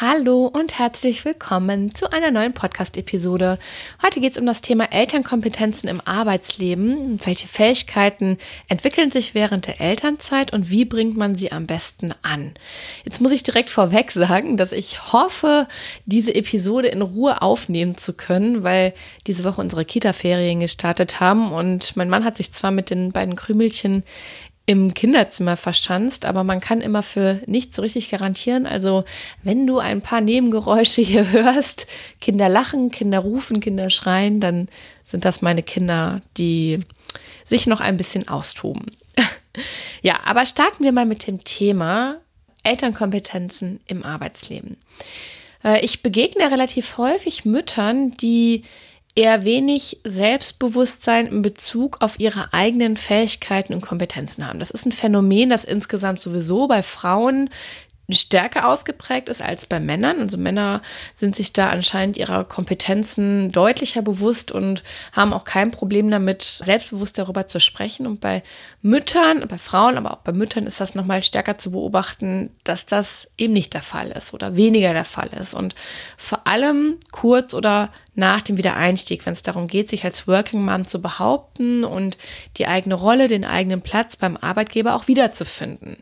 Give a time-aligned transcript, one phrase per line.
[0.00, 3.60] Hallo und herzlich willkommen zu einer neuen Podcast-Episode.
[4.02, 7.24] Heute geht es um das Thema Elternkompetenzen im Arbeitsleben.
[7.24, 12.54] Welche Fähigkeiten entwickeln sich während der Elternzeit und wie bringt man sie am besten an?
[13.04, 15.68] Jetzt muss ich direkt vorweg sagen, dass ich hoffe,
[16.06, 18.94] diese Episode in Ruhe aufnehmen zu können, weil
[19.28, 23.36] diese Woche unsere Kita-Ferien gestartet haben und mein Mann hat sich zwar mit den beiden
[23.36, 24.02] Krümelchen
[24.66, 28.66] im Kinderzimmer verschanzt, aber man kann immer für nichts so richtig garantieren.
[28.66, 29.04] Also
[29.42, 31.86] wenn du ein paar Nebengeräusche hier hörst,
[32.20, 34.68] Kinder lachen, Kinder rufen, Kinder schreien, dann
[35.04, 36.80] sind das meine Kinder, die
[37.44, 38.86] sich noch ein bisschen austoben.
[40.02, 42.16] ja, aber starten wir mal mit dem Thema
[42.62, 44.78] Elternkompetenzen im Arbeitsleben.
[45.62, 48.64] Äh, ich begegne relativ häufig Müttern, die
[49.14, 54.58] eher wenig Selbstbewusstsein in Bezug auf ihre eigenen Fähigkeiten und Kompetenzen haben.
[54.58, 57.50] Das ist ein Phänomen, das insgesamt sowieso bei Frauen
[58.10, 60.20] stärker ausgeprägt ist als bei Männern.
[60.20, 60.82] Also Männer
[61.14, 67.16] sind sich da anscheinend ihrer Kompetenzen deutlicher bewusst und haben auch kein Problem damit, selbstbewusst
[67.16, 68.06] darüber zu sprechen.
[68.06, 68.42] Und bei
[68.82, 73.28] Müttern, bei Frauen, aber auch bei Müttern ist das nochmal stärker zu beobachten, dass das
[73.38, 75.54] eben nicht der Fall ist oder weniger der Fall ist.
[75.54, 75.74] Und
[76.18, 80.86] vor allem kurz oder nach dem Wiedereinstieg, wenn es darum geht, sich als Working Mom
[80.86, 82.18] zu behaupten und
[82.58, 85.96] die eigene Rolle, den eigenen Platz beim Arbeitgeber auch wiederzufinden.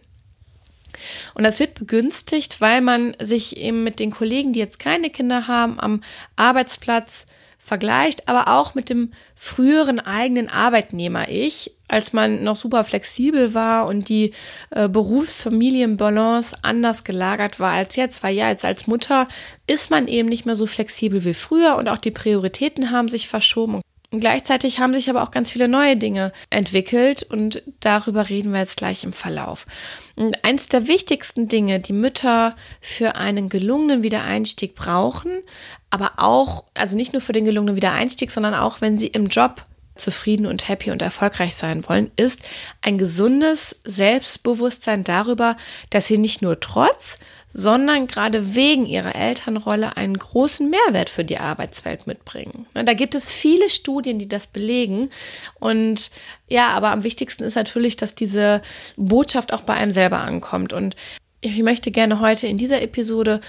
[1.34, 5.46] Und das wird begünstigt, weil man sich eben mit den Kollegen, die jetzt keine Kinder
[5.48, 6.02] haben, am
[6.36, 7.26] Arbeitsplatz
[7.64, 14.08] vergleicht, aber auch mit dem früheren eigenen Arbeitnehmer-Ich, als man noch super flexibel war und
[14.08, 14.32] die
[14.70, 19.28] äh, Berufsfamilienbalance anders gelagert war als jetzt, weil ja, jetzt als Mutter
[19.66, 23.28] ist man eben nicht mehr so flexibel wie früher und auch die Prioritäten haben sich
[23.28, 23.80] verschoben.
[24.12, 28.60] Und gleichzeitig haben sich aber auch ganz viele neue Dinge entwickelt und darüber reden wir
[28.60, 29.64] jetzt gleich im Verlauf.
[30.16, 35.30] Und eins der wichtigsten Dinge, die Mütter für einen gelungenen Wiedereinstieg brauchen,
[35.88, 39.64] aber auch, also nicht nur für den gelungenen Wiedereinstieg, sondern auch, wenn sie im Job
[39.94, 42.40] zufrieden und happy und erfolgreich sein wollen, ist
[42.82, 45.56] ein gesundes Selbstbewusstsein darüber,
[45.88, 47.18] dass sie nicht nur trotz,
[47.52, 52.66] sondern gerade wegen ihrer Elternrolle einen großen Mehrwert für die Arbeitswelt mitbringen.
[52.74, 55.10] Da gibt es viele Studien, die das belegen.
[55.60, 56.10] Und
[56.48, 58.62] ja, aber am wichtigsten ist natürlich, dass diese
[58.96, 60.72] Botschaft auch bei einem selber ankommt.
[60.72, 60.96] Und
[61.42, 63.40] ich möchte gerne heute in dieser Episode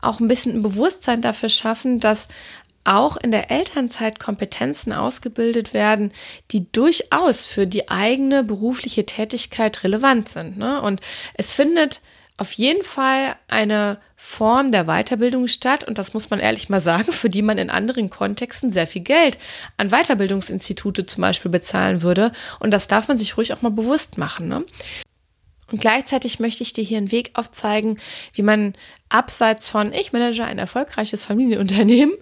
[0.00, 2.28] auch ein bisschen ein Bewusstsein dafür schaffen, dass
[2.84, 6.12] auch in der Elternzeit Kompetenzen ausgebildet werden,
[6.50, 10.56] die durchaus für die eigene berufliche Tätigkeit relevant sind.
[10.58, 10.82] Ne?
[10.82, 11.00] Und
[11.34, 12.00] es findet
[12.42, 17.12] auf jeden Fall eine Form der Weiterbildung statt und das muss man ehrlich mal sagen,
[17.12, 19.38] für die man in anderen Kontexten sehr viel Geld
[19.76, 24.18] an Weiterbildungsinstitute zum Beispiel bezahlen würde und das darf man sich ruhig auch mal bewusst
[24.18, 24.48] machen.
[24.48, 24.64] Ne?
[25.72, 27.98] Und gleichzeitig möchte ich dir hier einen Weg aufzeigen,
[28.34, 28.74] wie man
[29.08, 32.14] abseits von ich manage ein erfolgreiches Familienunternehmen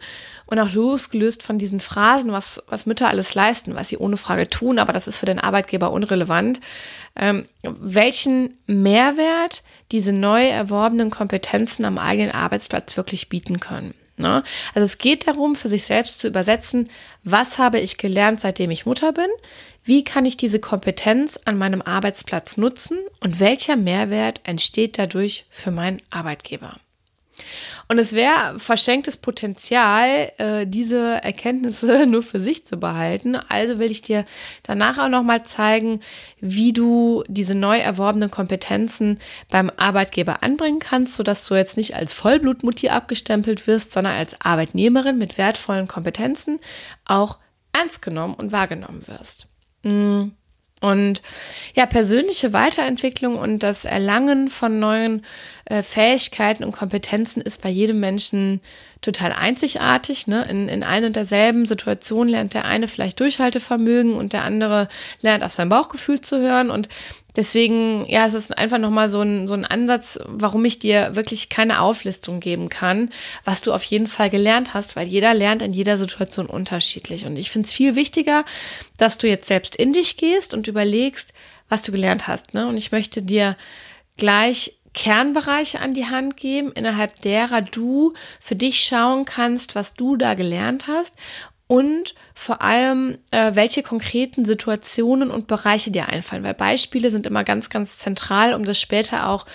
[0.46, 4.48] und auch losgelöst von diesen Phrasen, was, was Mütter alles leisten, was sie ohne Frage
[4.48, 6.60] tun, aber das ist für den Arbeitgeber unrelevant,
[7.16, 9.62] ähm, welchen Mehrwert
[9.92, 13.94] diese neu erworbenen Kompetenzen am eigenen Arbeitsplatz wirklich bieten können.
[14.20, 14.42] Ne?
[14.74, 16.88] Also es geht darum, für sich selbst zu übersetzen,
[17.24, 19.28] was habe ich gelernt, seitdem ich Mutter bin,
[19.84, 25.70] wie kann ich diese Kompetenz an meinem Arbeitsplatz nutzen und welcher Mehrwert entsteht dadurch für
[25.70, 26.76] meinen Arbeitgeber.
[27.88, 33.36] Und es wäre verschenktes Potenzial, äh, diese Erkenntnisse nur für sich zu behalten.
[33.36, 34.24] Also will ich dir
[34.62, 36.00] danach auch nochmal zeigen,
[36.40, 39.18] wie du diese neu erworbenen Kompetenzen
[39.50, 45.18] beim Arbeitgeber anbringen kannst, sodass du jetzt nicht als Vollblutmutti abgestempelt wirst, sondern als Arbeitnehmerin
[45.18, 46.58] mit wertvollen Kompetenzen
[47.04, 47.38] auch
[47.72, 49.46] ernst genommen und wahrgenommen wirst.
[49.82, 50.32] Mm.
[50.80, 51.20] Und
[51.74, 55.24] ja, persönliche Weiterentwicklung und das Erlangen von neuen
[55.66, 58.60] äh, Fähigkeiten und Kompetenzen ist bei jedem Menschen
[59.00, 60.26] total einzigartig.
[60.26, 60.46] Ne?
[60.48, 64.88] In, in ein und derselben Situation lernt der eine vielleicht Durchhaltevermögen und der andere
[65.22, 66.70] lernt auf sein Bauchgefühl zu hören.
[66.70, 66.88] Und
[67.34, 71.48] deswegen, ja, es ist einfach nochmal so ein, so ein Ansatz, warum ich dir wirklich
[71.48, 73.10] keine Auflistung geben kann,
[73.44, 77.24] was du auf jeden Fall gelernt hast, weil jeder lernt in jeder Situation unterschiedlich.
[77.24, 78.44] Und ich finde es viel wichtiger,
[78.98, 81.32] dass du jetzt selbst in dich gehst und überlegst,
[81.68, 82.52] was du gelernt hast.
[82.52, 82.68] Ne?
[82.68, 83.56] Und ich möchte dir
[84.18, 90.16] gleich Kernbereiche an die Hand geben, innerhalb derer du für dich schauen kannst, was du
[90.16, 91.14] da gelernt hast
[91.70, 97.44] und vor allem, äh, welche konkreten Situationen und Bereiche dir einfallen, weil Beispiele sind immer
[97.44, 99.46] ganz, ganz zentral, um das später auch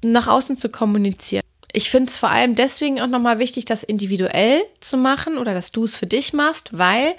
[0.00, 1.42] nach außen zu kommunizieren.
[1.72, 5.72] Ich finde es vor allem deswegen auch nochmal wichtig, das individuell zu machen oder dass
[5.72, 7.14] du es für dich machst, weil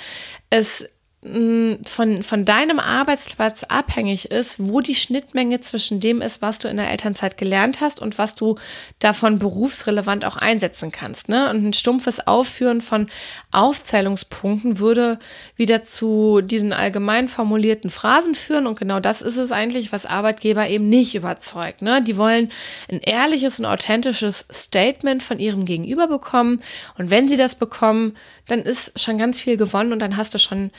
[0.50, 0.88] es
[1.22, 6.78] von, von deinem Arbeitsplatz abhängig ist, wo die Schnittmenge zwischen dem ist, was du in
[6.78, 8.56] der Elternzeit gelernt hast und was du
[9.00, 11.28] davon berufsrelevant auch einsetzen kannst.
[11.28, 11.50] Ne?
[11.50, 13.08] Und ein stumpfes Aufführen von
[13.52, 15.20] Aufzählungspunkten würde
[15.58, 18.66] wieder zu diesen allgemein formulierten Phrasen führen.
[18.66, 21.82] Und genau das ist es eigentlich, was Arbeitgeber eben nicht überzeugt.
[21.82, 22.02] Ne?
[22.02, 22.50] Die wollen
[22.90, 26.62] ein ehrliches und authentisches Statement von ihrem Gegenüber bekommen.
[26.98, 28.16] Und wenn sie das bekommen,
[28.48, 30.72] dann ist schon ganz viel gewonnen und dann hast du schon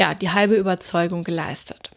[0.00, 1.90] ja, die halbe Überzeugung geleistet.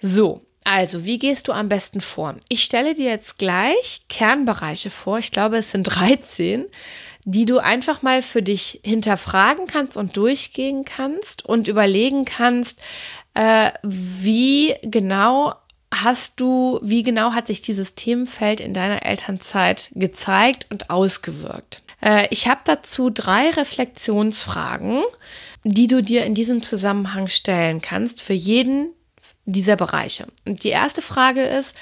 [0.00, 2.36] So, also, wie gehst du am besten vor?
[2.48, 5.18] Ich stelle dir jetzt gleich Kernbereiche vor.
[5.18, 6.66] Ich glaube, es sind 13,
[7.24, 12.78] die du einfach mal für dich hinterfragen kannst und durchgehen kannst und überlegen kannst,
[13.34, 15.54] äh, wie genau
[15.92, 21.82] hast du, wie genau hat sich dieses Themenfeld in deiner Elternzeit gezeigt und ausgewirkt?
[22.02, 25.02] Äh, ich habe dazu drei Reflexionsfragen
[25.64, 28.92] die du dir in diesem Zusammenhang stellen kannst für jeden
[29.44, 30.26] dieser Bereiche.
[30.46, 31.74] Und die erste Frage ist,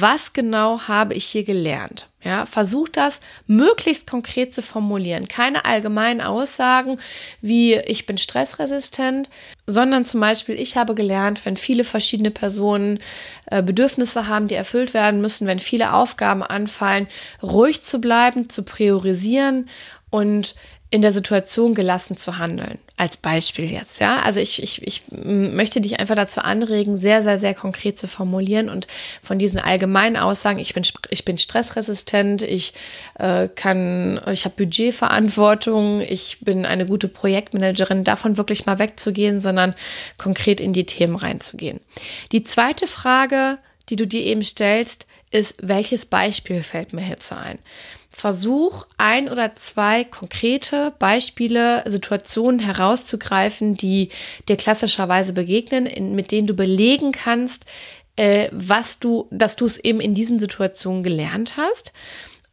[0.00, 2.08] was genau habe ich hier gelernt?
[2.22, 5.26] Ja, versuch das möglichst konkret zu formulieren.
[5.26, 7.00] Keine allgemeinen Aussagen
[7.40, 9.30] wie ich bin stressresistent,
[9.66, 12.98] sondern zum Beispiel ich habe gelernt, wenn viele verschiedene Personen
[13.46, 17.06] äh, Bedürfnisse haben, die erfüllt werden müssen, wenn viele Aufgaben anfallen,
[17.42, 19.70] ruhig zu bleiben, zu priorisieren
[20.10, 20.54] und
[20.90, 22.78] in der Situation gelassen zu handeln.
[22.96, 24.20] Als Beispiel jetzt, ja.
[24.20, 28.68] Also ich, ich, ich möchte dich einfach dazu anregen, sehr, sehr, sehr konkret zu formulieren
[28.68, 28.86] und
[29.20, 32.72] von diesen allgemeinen Aussagen, ich bin, ich bin stressresistent, ich
[33.18, 39.74] äh, kann, ich habe Budgetverantwortung, ich bin eine gute Projektmanagerin, davon wirklich mal wegzugehen, sondern
[40.18, 41.80] konkret in die Themen reinzugehen.
[42.30, 43.58] Die zweite Frage,
[43.88, 47.58] die du dir eben stellst, ist, welches Beispiel fällt mir hierzu ein?
[48.18, 54.08] Versuch, ein oder zwei konkrete Beispiele, Situationen herauszugreifen, die
[54.48, 57.66] dir klassischerweise begegnen, in, mit denen du belegen kannst,
[58.16, 61.92] äh, was du, dass du es eben in diesen Situationen gelernt hast.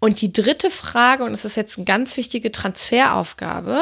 [0.01, 3.79] Und die dritte Frage, und das ist jetzt eine ganz wichtige Transferaufgabe,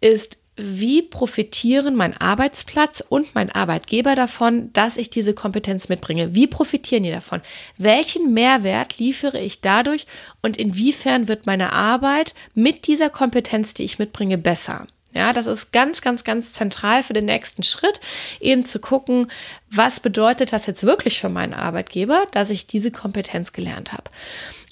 [0.00, 6.34] ist, wie profitieren mein Arbeitsplatz und mein Arbeitgeber davon, dass ich diese Kompetenz mitbringe?
[6.34, 7.42] Wie profitieren die davon?
[7.76, 10.06] Welchen Mehrwert liefere ich dadurch
[10.42, 14.86] und inwiefern wird meine Arbeit mit dieser Kompetenz, die ich mitbringe, besser?
[15.12, 18.00] Ja, das ist ganz, ganz, ganz zentral für den nächsten Schritt,
[18.38, 19.28] eben zu gucken,
[19.70, 24.10] was bedeutet das jetzt wirklich für meinen Arbeitgeber, dass ich diese Kompetenz gelernt habe.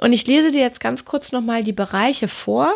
[0.01, 2.75] Und ich lese dir jetzt ganz kurz nochmal die Bereiche vor,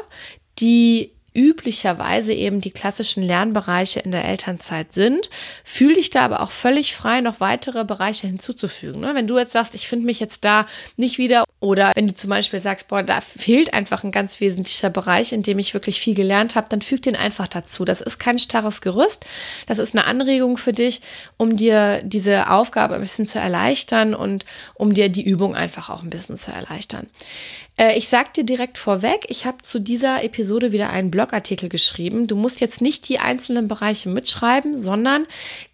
[0.58, 5.30] die üblicherweise eben die klassischen Lernbereiche in der Elternzeit sind.
[5.62, 9.00] Fühl dich da aber auch völlig frei, noch weitere Bereiche hinzuzufügen.
[9.00, 9.14] Ne?
[9.14, 12.30] Wenn du jetzt sagst, ich finde mich jetzt da nicht wieder oder wenn du zum
[12.30, 16.14] Beispiel sagst, boah, da fehlt einfach ein ganz wesentlicher Bereich, in dem ich wirklich viel
[16.14, 17.84] gelernt habe, dann füg den einfach dazu.
[17.84, 19.24] Das ist kein starres Gerüst.
[19.66, 21.00] Das ist eine Anregung für dich,
[21.36, 24.44] um dir diese Aufgabe ein bisschen zu erleichtern und
[24.74, 27.08] um dir die Übung einfach auch ein bisschen zu erleichtern.
[27.76, 32.26] Äh, ich sag dir direkt vorweg, ich habe zu dieser Episode wieder einen Blogartikel geschrieben.
[32.26, 35.26] Du musst jetzt nicht die einzelnen Bereiche mitschreiben, sondern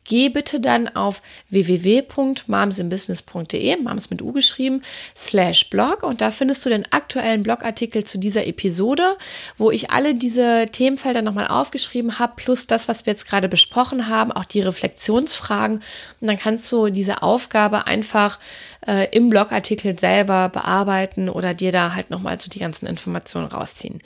[0.05, 4.83] geh bitte dann auf www.mamsinbusiness.de, mams mit U geschrieben,
[5.17, 9.17] slash blog und da findest du den aktuellen Blogartikel zu dieser Episode,
[9.57, 14.09] wo ich alle diese Themenfelder nochmal aufgeschrieben habe, plus das, was wir jetzt gerade besprochen
[14.09, 15.83] haben, auch die Reflexionsfragen
[16.21, 18.39] und dann kannst du diese Aufgabe einfach
[18.87, 24.01] äh, im Blogartikel selber bearbeiten oder dir da halt nochmal so die ganzen Informationen rausziehen.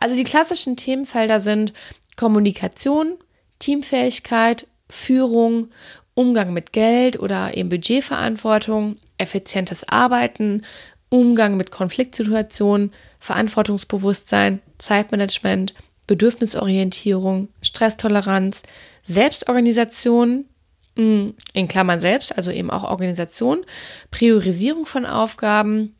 [0.00, 1.72] Also die klassischen Themenfelder sind
[2.16, 3.14] Kommunikation,
[3.58, 5.68] Teamfähigkeit, Führung,
[6.14, 10.62] Umgang mit Geld oder eben Budgetverantwortung, effizientes Arbeiten,
[11.08, 15.74] Umgang mit Konfliktsituationen, Verantwortungsbewusstsein, Zeitmanagement,
[16.06, 18.62] Bedürfnisorientierung, Stresstoleranz,
[19.04, 20.46] Selbstorganisation,
[20.96, 23.64] mm, in Klammern selbst, also eben auch Organisation,
[24.10, 25.94] Priorisierung von Aufgaben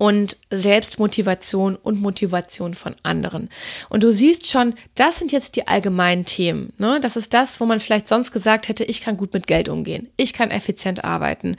[0.00, 3.50] und Selbstmotivation und Motivation von anderen.
[3.90, 6.72] Und du siehst schon, das sind jetzt die allgemeinen Themen.
[6.78, 7.00] Ne?
[7.02, 10.08] Das ist das, wo man vielleicht sonst gesagt hätte, ich kann gut mit Geld umgehen,
[10.16, 11.58] ich kann effizient arbeiten,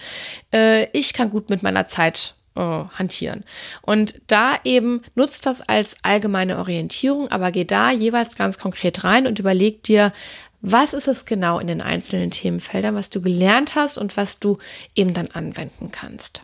[0.52, 3.44] äh, ich kann gut mit meiner Zeit äh, hantieren.
[3.84, 9.28] Und da eben nutzt das als allgemeine Orientierung, aber geh da jeweils ganz konkret rein
[9.28, 10.14] und überleg dir,
[10.62, 14.58] was ist es genau in den einzelnen Themenfeldern, was du gelernt hast und was du
[14.96, 16.42] eben dann anwenden kannst.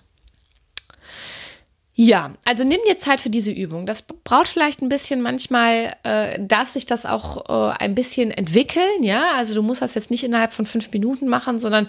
[2.00, 3.88] Ja, also nimm dir Zeit für diese Übung.
[3.88, 9.02] Das braucht vielleicht ein bisschen, manchmal äh, darf sich das auch äh, ein bisschen entwickeln,
[9.02, 9.32] ja.
[9.36, 11.88] Also du musst das jetzt nicht innerhalb von fünf Minuten machen, sondern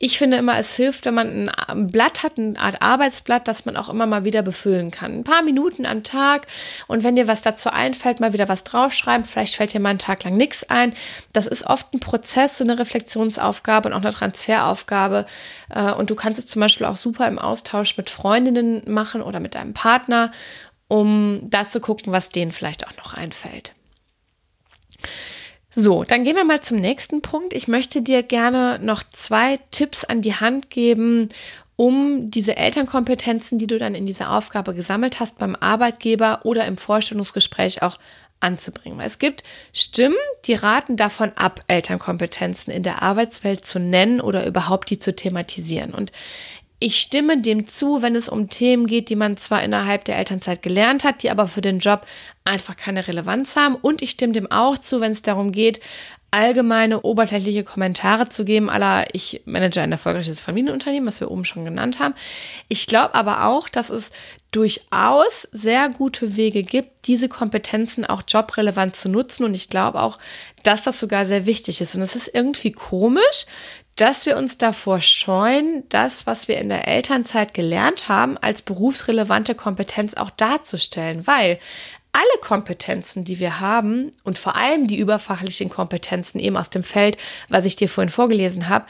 [0.00, 3.76] ich finde immer, es hilft, wenn man ein Blatt hat, eine Art Arbeitsblatt, das man
[3.76, 5.18] auch immer mal wieder befüllen kann.
[5.18, 6.46] Ein paar Minuten am Tag
[6.86, 9.24] und wenn dir was dazu einfällt, mal wieder was draufschreiben.
[9.24, 10.94] Vielleicht fällt dir mal einen Tag lang nichts ein.
[11.32, 15.26] Das ist oft ein Prozess, so eine Reflexionsaufgabe und auch eine Transferaufgabe.
[15.70, 19.40] Äh, und du kannst es zum Beispiel auch super im Austausch mit Freundinnen machen oder
[19.40, 20.30] mit deinem Partner,
[20.86, 23.72] um da zu gucken, was denen vielleicht auch noch einfällt.
[25.80, 27.52] So, dann gehen wir mal zum nächsten Punkt.
[27.52, 31.28] Ich möchte dir gerne noch zwei Tipps an die Hand geben,
[31.76, 36.78] um diese Elternkompetenzen, die du dann in dieser Aufgabe gesammelt hast, beim Arbeitgeber oder im
[36.78, 37.96] Vorstellungsgespräch auch
[38.40, 38.98] anzubringen.
[38.98, 40.16] Es gibt Stimmen,
[40.46, 45.94] die raten davon ab, Elternkompetenzen in der Arbeitswelt zu nennen oder überhaupt die zu thematisieren.
[45.94, 46.10] Und
[46.80, 50.62] ich stimme dem zu, wenn es um Themen geht, die man zwar innerhalb der Elternzeit
[50.62, 52.06] gelernt hat, die aber für den Job
[52.44, 53.74] einfach keine Relevanz haben.
[53.74, 55.80] Und ich stimme dem auch zu, wenn es darum geht,
[56.30, 61.64] allgemeine, oberflächliche Kommentare zu geben, aller ich manage ein erfolgreiches Familienunternehmen, was wir oben schon
[61.64, 62.14] genannt haben.
[62.68, 64.10] Ich glaube aber auch, dass es
[64.50, 69.44] durchaus sehr gute Wege gibt, diese Kompetenzen auch jobrelevant zu nutzen.
[69.44, 70.18] Und ich glaube auch,
[70.62, 71.94] dass das sogar sehr wichtig ist.
[71.94, 73.46] Und es ist irgendwie komisch,
[73.96, 79.54] dass wir uns davor scheuen, das, was wir in der Elternzeit gelernt haben, als berufsrelevante
[79.54, 81.58] Kompetenz auch darzustellen, weil
[82.18, 87.16] alle Kompetenzen, die wir haben und vor allem die überfachlichen Kompetenzen eben aus dem Feld,
[87.48, 88.86] was ich dir vorhin vorgelesen habe,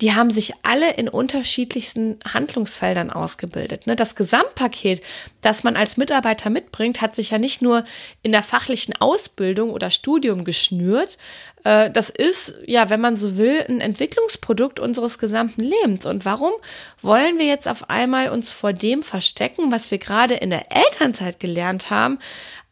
[0.00, 3.86] die haben sich alle in unterschiedlichsten Handlungsfeldern ausgebildet.
[3.86, 3.94] Ne?
[3.94, 5.00] Das Gesamtpaket,
[5.40, 7.84] das man als Mitarbeiter mitbringt, hat sich ja nicht nur
[8.22, 11.16] in der fachlichen Ausbildung oder Studium geschnürt.
[11.62, 16.06] Äh, das ist, ja, wenn man so will, ein Entwicklungsprodukt unseres gesamten Lebens.
[16.06, 16.52] Und warum
[17.00, 21.38] wollen wir jetzt auf einmal uns vor dem verstecken, was wir gerade in der Elternzeit
[21.38, 22.18] gelernt haben,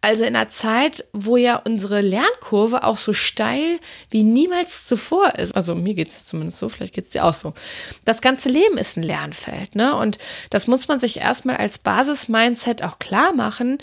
[0.03, 3.79] also in einer Zeit, wo ja unsere Lernkurve auch so steil
[4.11, 5.55] wie niemals zuvor ist.
[5.55, 7.55] Also mir geht es zumindest so, vielleicht geht es dir auch so.
[8.05, 9.97] Das ganze Leben ist ein Lernfeld, ne?
[9.97, 10.19] Und
[10.51, 13.79] das muss man sich erstmal als Basis-Mindset auch klar machen,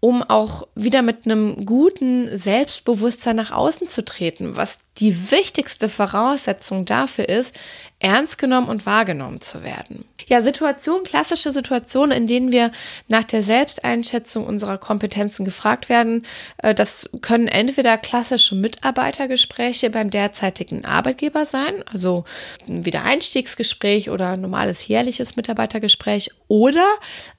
[0.00, 6.84] um auch wieder mit einem guten Selbstbewusstsein nach außen zu treten, was die wichtigste Voraussetzung
[6.84, 7.54] dafür ist,
[8.00, 10.04] ernst genommen und wahrgenommen zu werden.
[10.26, 12.70] Ja, Situationen, klassische Situationen, in denen wir
[13.08, 16.24] nach der Selbsteinschätzung unserer Kompetenzen gefragt werden,
[16.58, 22.24] äh, das können entweder klassische Mitarbeitergespräche beim derzeitigen Arbeitgeber sein, also
[22.68, 26.86] ein Wiedereinstiegsgespräch oder ein normales jährliches Mitarbeitergespräch oder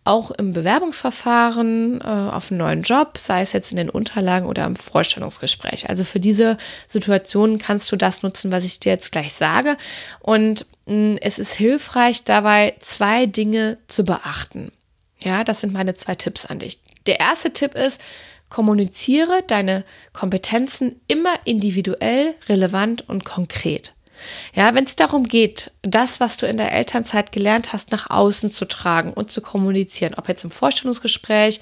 [0.03, 4.65] auch im Bewerbungsverfahren äh, auf einen neuen Job, sei es jetzt in den Unterlagen oder
[4.65, 5.89] im Vorstellungsgespräch.
[5.89, 9.77] Also für diese Situation kannst du das nutzen, was ich dir jetzt gleich sage.
[10.19, 10.50] Und
[10.85, 14.71] mh, mm, es ist hilfreich dabei, zwei Dinge zu beachten.
[15.19, 16.79] Ja, das sind meine zwei Tipps an dich.
[17.05, 17.99] Der erste Tipp ist,
[18.49, 23.93] kommuniziere deine Kompetenzen immer individuell, relevant und konkret.
[24.53, 28.51] Ja, wenn es darum geht, das, was du in der Elternzeit gelernt hast, nach außen
[28.51, 31.59] zu tragen und zu kommunizieren, ob jetzt im Vorstellungsgespräch,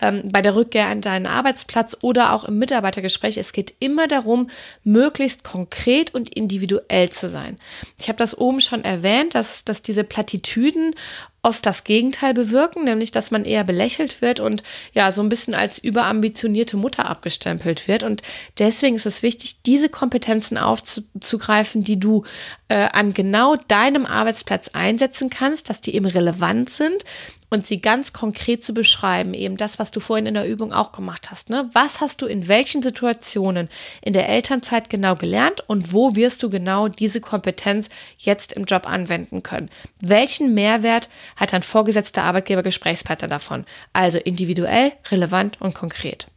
[0.00, 4.48] ähm, bei der Rückkehr an deinen Arbeitsplatz oder auch im Mitarbeitergespräch, es geht immer darum,
[4.84, 7.58] möglichst konkret und individuell zu sein.
[7.98, 10.94] Ich habe das oben schon erwähnt, dass, dass diese Plattitüden
[11.42, 15.54] oft das Gegenteil bewirken, nämlich dass man eher belächelt wird und ja, so ein bisschen
[15.54, 18.02] als überambitionierte Mutter abgestempelt wird.
[18.02, 18.22] Und
[18.58, 22.24] deswegen ist es wichtig, diese Kompetenzen aufzugreifen, die du
[22.68, 27.04] äh, an genau deinem Arbeitsplatz einsetzen kannst, dass die eben relevant sind,
[27.50, 30.92] und sie ganz konkret zu beschreiben, eben das, was du vorhin in der Übung auch
[30.92, 31.50] gemacht hast.
[31.50, 31.68] Ne?
[31.72, 33.68] Was hast du in welchen Situationen
[34.02, 37.88] in der Elternzeit genau gelernt und wo wirst du genau diese Kompetenz
[38.18, 39.68] jetzt im Job anwenden können?
[40.00, 43.64] Welchen Mehrwert hat dein vorgesetzter Arbeitgeber Gesprächspartner davon?
[43.92, 46.28] Also individuell, relevant und konkret.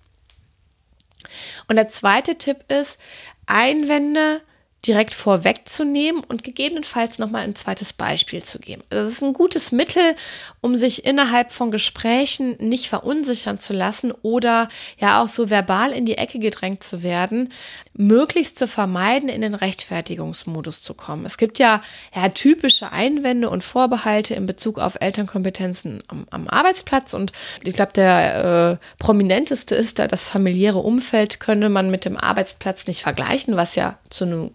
[1.68, 3.00] Und der zweite Tipp ist,
[3.46, 4.42] Einwände
[4.86, 8.84] direkt vorwegzunehmen und gegebenenfalls nochmal ein zweites Beispiel zu geben.
[8.90, 10.16] Also das ist ein gutes Mittel,
[10.60, 16.06] um sich innerhalb von Gesprächen nicht verunsichern zu lassen oder ja auch so verbal in
[16.06, 17.54] die Ecke gedrängt zu werden,
[17.94, 21.26] möglichst zu vermeiden, in den Rechtfertigungsmodus zu kommen.
[21.26, 21.82] Es gibt ja,
[22.14, 27.32] ja typische Einwände und Vorbehalte in Bezug auf Elternkompetenzen am, am Arbeitsplatz und
[27.64, 32.88] ich glaube, der äh, prominenteste ist da, das familiäre Umfeld könne man mit dem Arbeitsplatz
[32.88, 34.52] nicht vergleichen, was ja zu einem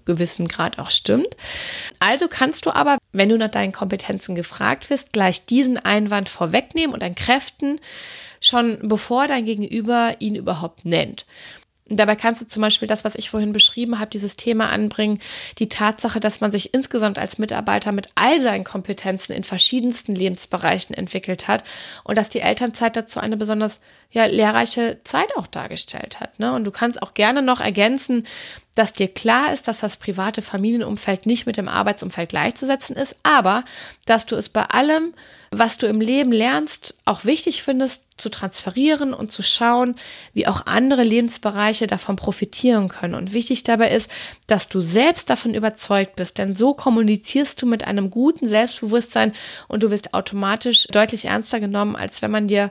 [0.49, 1.37] Grad auch stimmt.
[1.99, 6.95] Also kannst du aber, wenn du nach deinen Kompetenzen gefragt wirst, gleich diesen Einwand vorwegnehmen
[6.95, 7.81] und entkräften,
[8.41, 11.27] schon bevor dein Gegenüber ihn überhaupt nennt.
[11.91, 15.21] Dabei kannst du zum Beispiel das, was ich vorhin beschrieben habe, dieses Thema anbringen,
[15.59, 20.95] die Tatsache, dass man sich insgesamt als Mitarbeiter mit all seinen Kompetenzen in verschiedensten Lebensbereichen
[20.95, 21.65] entwickelt hat
[22.05, 26.39] und dass die Elternzeit dazu eine besonders ja, lehrreiche Zeit auch dargestellt hat.
[26.39, 26.53] Ne?
[26.53, 28.27] Und du kannst auch gerne noch ergänzen,
[28.79, 33.65] dass dir klar ist, dass das private Familienumfeld nicht mit dem Arbeitsumfeld gleichzusetzen ist, aber
[34.07, 35.15] dass du es bei allem,
[35.51, 39.97] was du im Leben lernst, auch wichtig findest, zu transferieren und zu schauen,
[40.33, 43.15] wie auch andere Lebensbereiche davon profitieren können.
[43.15, 44.11] Und wichtig dabei ist,
[44.47, 49.33] dass du selbst davon überzeugt bist, denn so kommunizierst du mit einem guten Selbstbewusstsein
[49.67, 52.71] und du wirst automatisch deutlich ernster genommen, als wenn man dir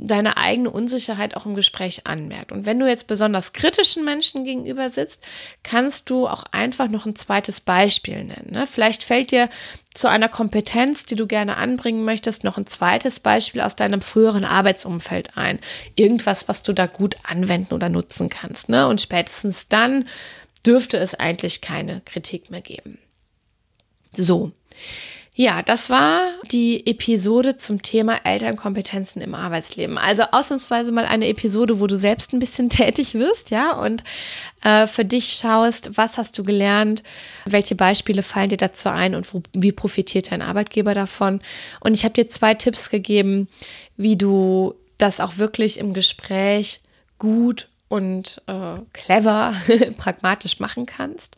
[0.00, 2.52] deine eigene Unsicherheit auch im Gespräch anmerkt.
[2.52, 5.20] Und wenn du jetzt besonders kritischen Menschen gegenüber sitzt,
[5.64, 8.50] kannst du auch einfach noch ein zweites Beispiel nennen.
[8.50, 8.68] Ne?
[8.68, 9.48] Vielleicht fällt dir
[9.92, 14.44] zu einer Kompetenz, die du gerne anbringen möchtest, noch ein zweites Beispiel aus deinem früheren
[14.44, 15.58] Arbeitsumfeld ein.
[15.96, 18.68] Irgendwas, was du da gut anwenden oder nutzen kannst.
[18.68, 18.86] Ne?
[18.86, 20.06] Und spätestens dann
[20.64, 22.98] dürfte es eigentlich keine Kritik mehr geben.
[24.12, 24.52] So.
[25.40, 29.96] Ja, das war die Episode zum Thema Elternkompetenzen im Arbeitsleben.
[29.96, 34.02] Also ausnahmsweise mal eine Episode, wo du selbst ein bisschen tätig wirst, ja, und
[34.64, 37.04] äh, für dich schaust, was hast du gelernt,
[37.44, 41.40] welche Beispiele fallen dir dazu ein und wo, wie profitiert dein Arbeitgeber davon.
[41.78, 43.46] Und ich habe dir zwei Tipps gegeben,
[43.96, 46.80] wie du das auch wirklich im Gespräch
[47.20, 49.54] gut und äh, clever,
[49.98, 51.36] pragmatisch machen kannst.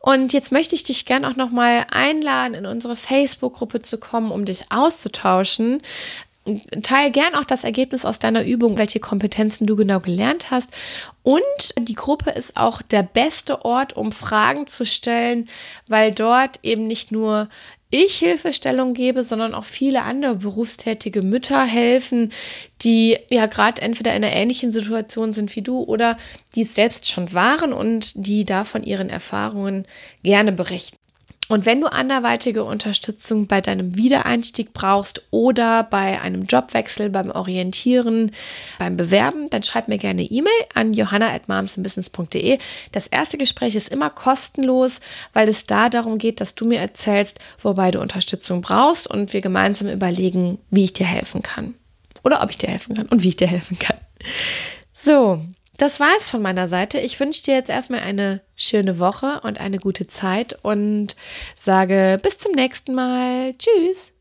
[0.00, 4.44] Und jetzt möchte ich dich gern auch nochmal einladen, in unsere Facebook-Gruppe zu kommen, um
[4.44, 5.82] dich auszutauschen.
[6.82, 10.70] Teil gern auch das Ergebnis aus deiner Übung, welche Kompetenzen du genau gelernt hast.
[11.22, 11.42] Und
[11.78, 15.48] die Gruppe ist auch der beste Ort, um Fragen zu stellen,
[15.88, 17.48] weil dort eben nicht nur
[17.90, 22.32] ich Hilfestellung gebe, sondern auch viele andere berufstätige Mütter helfen,
[22.82, 26.16] die ja gerade entweder in einer ähnlichen Situation sind wie du oder
[26.54, 29.86] die es selbst schon waren und die da von ihren Erfahrungen
[30.22, 30.98] gerne berichten.
[31.48, 38.32] Und wenn du anderweitige Unterstützung bei deinem Wiedereinstieg brauchst oder bei einem Jobwechsel, beim Orientieren,
[38.78, 42.58] beim Bewerben, dann schreib mir gerne E-Mail an johanna.momsandbusiness.de.
[42.92, 45.00] Das erste Gespräch ist immer kostenlos,
[45.32, 49.40] weil es da darum geht, dass du mir erzählst, wobei du Unterstützung brauchst und wir
[49.40, 51.74] gemeinsam überlegen, wie ich dir helfen kann.
[52.24, 53.96] Oder ob ich dir helfen kann und wie ich dir helfen kann.
[54.92, 55.40] So,
[55.78, 56.98] das war es von meiner Seite.
[56.98, 61.16] Ich wünsche dir jetzt erstmal eine schöne Woche und eine gute Zeit und
[61.56, 63.54] sage bis zum nächsten Mal.
[63.56, 64.12] Tschüss.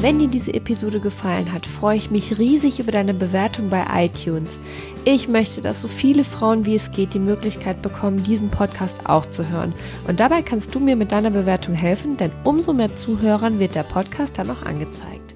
[0.00, 4.60] Wenn dir diese Episode gefallen hat, freue ich mich riesig über deine Bewertung bei iTunes.
[5.04, 9.26] Ich möchte, dass so viele Frauen wie es geht die Möglichkeit bekommen, diesen Podcast auch
[9.26, 9.74] zu hören.
[10.06, 13.82] Und dabei kannst du mir mit deiner Bewertung helfen, denn umso mehr Zuhörern wird der
[13.82, 15.27] Podcast dann auch angezeigt.